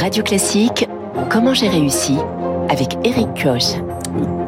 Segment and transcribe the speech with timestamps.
[0.00, 0.88] Radio Classique,
[1.28, 2.14] comment j'ai réussi
[2.68, 3.82] avec Eric Koch.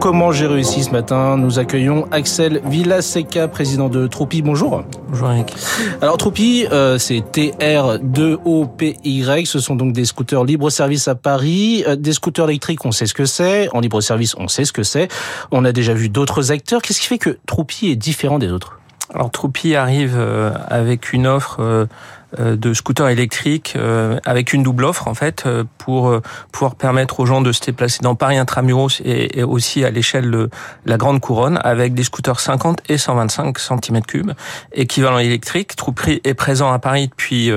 [0.00, 4.42] Comment j'ai réussi ce matin Nous accueillons Axel Villaseca, président de Troupi.
[4.42, 4.82] Bonjour.
[5.08, 5.54] Bonjour Eric.
[6.02, 9.46] Alors Troupi, euh, c'est TR2OPY.
[9.46, 11.84] Ce sont donc des scooters libre-service à Paris.
[11.86, 13.68] Euh, des scooters électriques, on sait ce que c'est.
[13.72, 15.06] En libre-service, on sait ce que c'est.
[15.52, 16.82] On a déjà vu d'autres acteurs.
[16.82, 18.80] Qu'est-ce qui fait que Troupi est différent des autres?
[19.14, 21.88] Alors Troupi arrive euh, avec une offre
[22.40, 26.12] euh, de scooters électriques euh, avec une double offre en fait euh, pour
[26.50, 30.50] pouvoir permettre aux gens de se déplacer dans Paris intramuros et, aussi à l'échelle de
[30.86, 34.32] la grande couronne avec des scooters 50 et 125 cm3
[34.72, 35.76] équivalent électrique.
[35.76, 37.52] Trouperie est présent à Paris depuis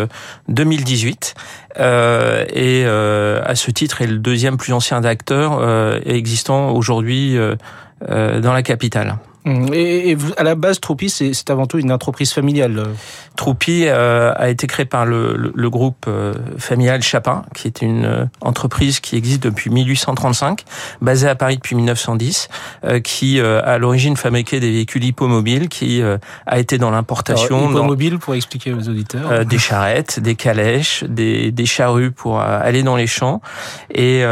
[0.50, 1.34] 2018
[1.80, 5.64] et à ce titre est le deuxième plus ancien acteur
[6.06, 7.38] existant aujourd'hui
[8.08, 9.18] dans la capitale.
[9.50, 9.74] Mmh.
[9.74, 12.84] Et, vous, à la base, Troupi, c'est avant tout une entreprise familiale.
[13.36, 18.06] Troupi euh, a été créé par le, le, groupe euh, familial Chapin, qui est une
[18.06, 20.66] euh, entreprise qui existe depuis 1835,
[21.02, 22.50] basée à Paris depuis 1910,
[23.04, 26.02] qui à l'origine fabriquait des véhicules hippomobiles, qui
[26.46, 27.70] a été dans l'importation.
[27.70, 29.46] Hippomobile, pour expliquer aux auditeurs.
[29.46, 33.42] des charrettes, des calèches, des, des charrues pour aller dans les champs,
[33.90, 34.24] et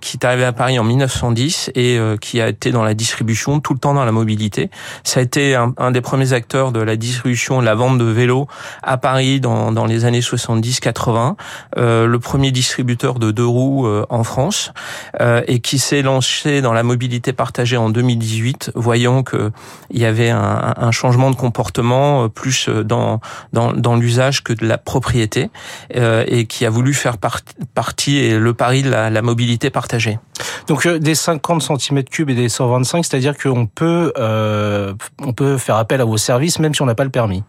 [0.00, 3.74] qui est arrivé à Paris en 1910 et qui a été dans la distribution tout
[3.74, 4.63] le temps dans la mobilité
[5.02, 8.46] ça a été un, des premiers acteurs de la distribution, de la vente de vélos
[8.82, 11.34] à Paris dans, dans les années 70-80.
[11.78, 14.72] Euh, le premier distributeur de deux roues euh, en France
[15.20, 19.50] euh, et qui s'est lancé dans la mobilité partagée en 2018, voyant que
[19.90, 23.20] il y avait un, un changement de comportement euh, plus dans
[23.52, 25.50] dans, dans l'usage que de la propriété
[25.96, 30.18] euh, et qui a voulu faire partie et le pari de la, la mobilité partagée.
[30.66, 36.00] Donc des 50 cm3 et des 125, c'est-à-dire qu'on peut euh, on peut faire appel
[36.00, 37.42] à vos services même si on n'a pas le permis.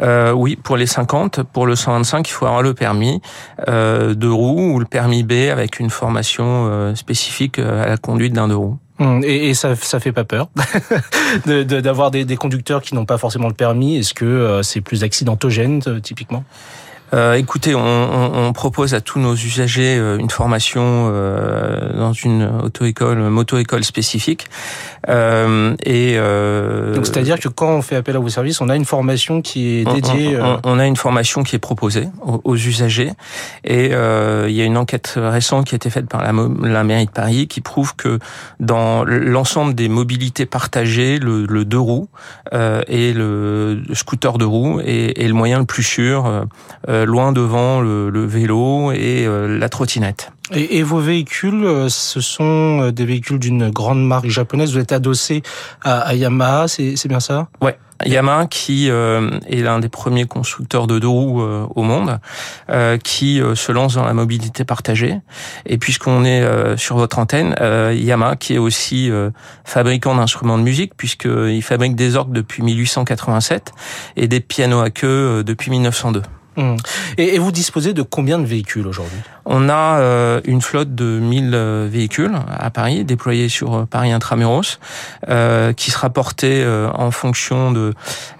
[0.00, 3.20] Euh, oui, pour les 50, pour le 125, il faut avoir le permis
[3.68, 8.48] euh, de roue ou le permis B avec une formation spécifique à la conduite d'un
[8.48, 8.78] deux roues.
[8.98, 10.48] Hum, et, ça, ça fait pas peur
[11.46, 13.96] d'avoir des, des, conducteurs qui n'ont pas forcément le permis.
[13.96, 16.44] Est-ce que c'est plus accidentogène typiquement?
[17.14, 22.50] Euh, écoutez, on, on, propose à tous nos usagers euh, une formation euh, dans une
[22.64, 24.46] auto-école, moto-école spécifique.
[25.08, 28.76] Euh, et euh, donc c'est-à-dire que quand on fait appel à vos services, on a
[28.76, 30.38] une formation qui est dédiée.
[30.40, 33.10] On, on a une formation qui est proposée aux, usagers.
[33.64, 37.06] Et il y a une enquête récente qui a été faite par la, la mairie
[37.06, 38.18] de Paris qui prouve que
[38.60, 42.08] dans l'ensemble des mobilités partagées, le, le deux roues
[42.52, 46.44] et le, scooter de roues est, est, le moyen le plus sûr.
[46.88, 50.32] Euh, loin devant le, vélo et euh, la trottinette.
[50.54, 54.72] Et, vos véhicules, euh, ce sont des véhicules d'une grande marque japonaise.
[54.72, 55.42] Vous êtes adossé
[55.82, 57.48] à, Yamaha, c'est bien ça?
[57.60, 57.78] Ouais.
[58.04, 62.18] Yamaha qui est l'un des premiers constructeurs de deux roues au monde,
[63.04, 65.20] qui se lance dans la mobilité partagée.
[65.66, 69.08] Et puisqu'on est sur votre antenne, Yamaha qui est aussi
[69.64, 73.70] fabricant d'instruments de musique, puisqu'il fabrique des orgues depuis 1887
[74.16, 76.22] et des pianos à queue depuis 1902.
[76.56, 76.76] Mmh.
[77.16, 79.18] Et, vous disposez de combien de véhicules aujourd'hui?
[79.46, 84.12] On a euh, une flotte de 1000 euh, véhicules à Paris, déployés sur euh, Paris
[84.12, 84.78] Intramuros,
[85.28, 86.64] euh, qui sera portée
[86.94, 87.94] en fonction de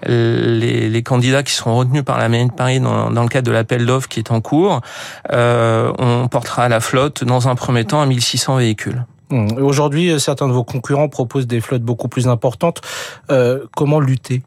[0.05, 3.47] les, les, candidats qui seront retenus par la mairie de Paris dans, dans le cadre
[3.47, 4.81] de l'appel d'offres qui est en cours.
[5.31, 9.05] on portera la flotte dans un premier temps à 1600 véhicules.
[9.29, 9.57] Mmh.
[9.57, 12.81] Aujourd'hui, certains de vos concurrents proposent des flottes beaucoup plus importantes.
[13.75, 14.43] comment lutter?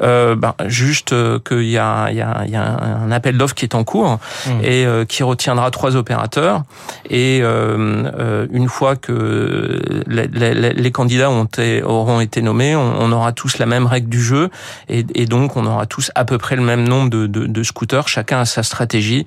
[0.00, 3.54] Euh, ben, juste euh, qu'il y a, il y, a, y a un appel d'offres
[3.54, 4.50] qui est en cours mmh.
[4.62, 6.62] et euh, qui retiendra trois opérateurs.
[7.08, 13.00] Et euh, une fois que les, les, les candidats ont été, auront été nommés, on,
[13.00, 14.50] on, aura tous la même règle du jeu
[14.88, 17.62] et, et, donc on aura tous à peu près le même nombre de, de, de
[17.62, 18.08] scooters.
[18.08, 19.26] Chacun a sa stratégie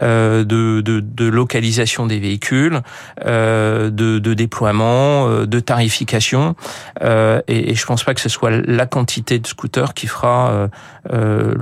[0.00, 2.80] de, de, de, localisation des véhicules,
[3.24, 6.54] de, de déploiement, de tarification.
[7.02, 10.68] et, et je pense pas que ce soit la quantité de scooters qui fera euh,
[11.12, 11.54] euh,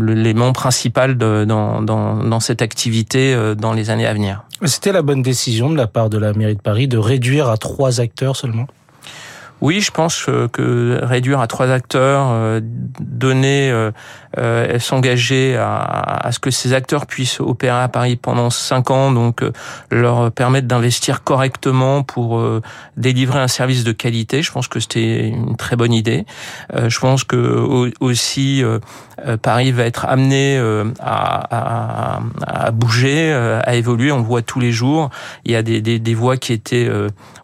[0.00, 4.44] l'élément principal dans, cette activité euh, dans les années à venir.
[4.64, 7.56] C'était la bonne décision de la part de la mairie de Paris de réduire à
[7.56, 8.66] trois acteurs seulement?
[9.60, 13.90] Oui, je pense que réduire à trois acteurs, euh, donner, euh,
[14.38, 19.12] euh, s'engager à, à, ce que ces acteurs puissent opérer à Paris pendant cinq ans,
[19.12, 19.42] donc
[19.90, 22.42] leur permettre d'investir correctement pour
[22.96, 24.42] délivrer un service de qualité.
[24.42, 26.24] Je pense que c'était une très bonne idée.
[26.74, 28.62] je pense que aussi
[29.42, 30.58] Paris va être amené
[31.00, 34.12] à, à, à, bouger, à évoluer.
[34.12, 35.10] On le voit tous les jours.
[35.44, 36.88] Il y a des, des, des voies qui étaient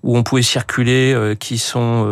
[0.06, 2.06] où on pouvait circuler, qui sont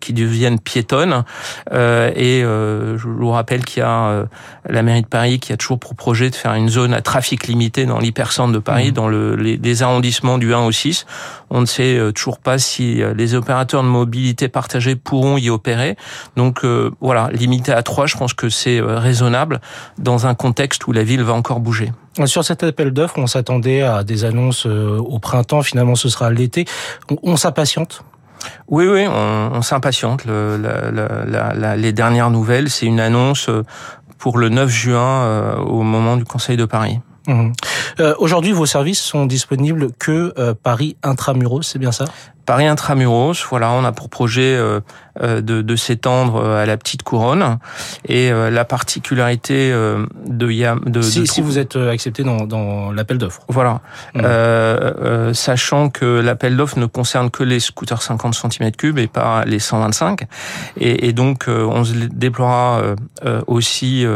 [0.00, 1.24] qui deviennent piétonnes.
[1.72, 4.26] et je vous rappelle qu'il y a
[4.68, 7.46] la mairie de Paris qui a toujours pour projet de faire une zone à trafic
[7.46, 8.94] limité dans l'hypercentre de Paris, mmh.
[8.94, 11.06] dans le, les, arrondissements du 1 au 6.
[11.50, 15.96] On ne sait toujours pas si les opérateurs de mobilité partagée pourront y opérer.
[16.36, 16.64] Donc
[17.00, 19.60] voilà, limité à 3, je pense que c'est raisonnable
[19.98, 21.92] dans un contexte où la ville va encore bouger.
[22.26, 26.30] Sur cet appel d'offres, on s'attendait à des annonces euh, au printemps, finalement ce sera
[26.30, 26.64] l'été.
[27.22, 28.02] On, s'impatiente?
[28.66, 30.24] Oui, oui, on, on s'impatiente.
[30.24, 30.60] Le,
[31.76, 33.62] les dernières nouvelles, c'est une annonce euh,
[34.18, 36.98] pour le 9 juin euh, au moment du Conseil de Paris.
[37.28, 37.52] Mmh.
[38.18, 42.06] Aujourd'hui, vos services sont disponibles que Paris intramuros, c'est bien ça?
[42.48, 44.80] Paris intramuros, voilà, on a pour projet euh,
[45.20, 47.58] euh, de, de s'étendre euh, à la petite couronne.
[48.06, 53.42] Et la particularité de Yam, de, si, si vous êtes accepté dans, dans l'appel d'offres.
[53.48, 53.82] Voilà,
[54.14, 55.34] mmh.
[55.34, 60.22] sachant que l'appel d'offres ne concerne que les scooters 50 cm3 et pas les 125.
[60.80, 62.80] Et, et donc on se déploiera
[63.46, 64.06] aussi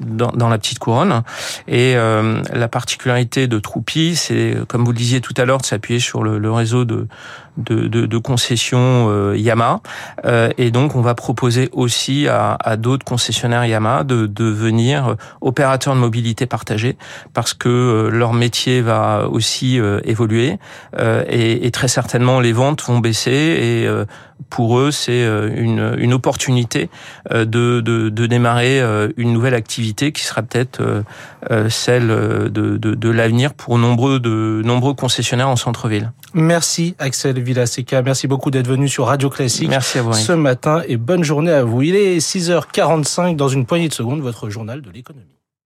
[0.00, 1.22] dans, dans, la petite couronne.
[1.68, 6.00] Et la particularité de Troupi, c'est comme vous le disiez tout à l'heure, de s'appuyer
[6.00, 7.06] sur le, le réseau de
[7.58, 8.18] de, de, de
[8.72, 9.80] euh, Yamaha.
[10.24, 16.00] Euh, et donc, on va proposer aussi à, d'autres concessionnaires Yamaha de devenir opérateurs de
[16.00, 16.96] mobilité partagée
[17.34, 20.58] parce que euh, leur métier va aussi évoluer
[20.98, 23.88] et, très certainement les ventes vont baisser et
[24.50, 26.88] pour eux, c'est une, une opportunité
[27.30, 28.80] de, de, démarrer
[29.16, 31.04] une nouvelle activité qui sera peut-être
[31.68, 36.12] celle de, de, l'avenir pour nombreux, de nombreux concessionnaires en centre-ville.
[36.34, 37.38] Merci Axel
[38.04, 41.52] Merci beaucoup d'être venu sur Radio Classique merci à vous, ce matin et bonne journée
[41.52, 41.82] à vous.
[41.82, 45.37] Il est 6h45 dans une poignée de secondes, votre journal de l'économie.